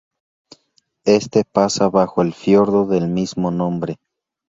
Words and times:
Este 1.05 1.45
pasa 1.45 1.87
bajo 1.87 2.23
el 2.23 2.33
fiordo 2.33 2.87
del 2.87 3.07
mismo 3.07 3.51
nombre. 3.51 3.99